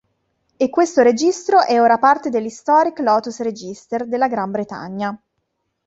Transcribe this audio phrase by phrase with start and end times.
[0.57, 5.21] E questo registro è ora parte dell"'Historic Lotus Register" della Gran Bretagna.